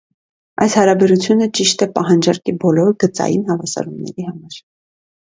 Այս 0.63 0.75
հարաբերությունը 0.77 1.47
ճիշտ 1.59 1.83
է 1.85 1.87
պահանջարկի 1.97 2.55
բոլոր 2.63 2.91
գծային 3.05 3.45
հավասարումների 3.51 4.27
համար։ 4.31 4.57